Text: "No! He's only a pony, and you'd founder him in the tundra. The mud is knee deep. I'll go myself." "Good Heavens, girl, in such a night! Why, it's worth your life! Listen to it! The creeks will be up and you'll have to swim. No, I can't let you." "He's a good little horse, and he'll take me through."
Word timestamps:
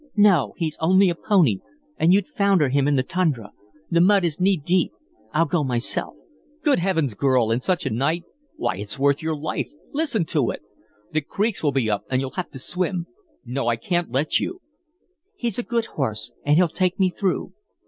"No! 0.17 0.55
He's 0.57 0.79
only 0.79 1.11
a 1.11 1.13
pony, 1.13 1.59
and 1.95 2.11
you'd 2.11 2.25
founder 2.27 2.69
him 2.69 2.87
in 2.87 2.95
the 2.95 3.03
tundra. 3.03 3.51
The 3.91 4.01
mud 4.01 4.25
is 4.25 4.39
knee 4.39 4.57
deep. 4.57 4.91
I'll 5.31 5.45
go 5.45 5.63
myself." 5.63 6.15
"Good 6.63 6.79
Heavens, 6.79 7.13
girl, 7.13 7.51
in 7.51 7.61
such 7.61 7.85
a 7.85 7.91
night! 7.91 8.23
Why, 8.55 8.77
it's 8.77 8.97
worth 8.97 9.21
your 9.21 9.35
life! 9.35 9.67
Listen 9.93 10.25
to 10.25 10.49
it! 10.49 10.63
The 11.11 11.21
creeks 11.21 11.61
will 11.61 11.71
be 11.71 11.87
up 11.87 12.05
and 12.09 12.19
you'll 12.19 12.31
have 12.31 12.49
to 12.49 12.57
swim. 12.57 13.05
No, 13.45 13.67
I 13.67 13.75
can't 13.75 14.09
let 14.11 14.39
you." 14.39 14.59
"He's 15.35 15.59
a 15.59 15.61
good 15.61 15.83
little 15.83 15.95
horse, 15.97 16.31
and 16.43 16.55
he'll 16.55 16.67
take 16.67 16.99
me 16.99 17.11
through." 17.11 17.53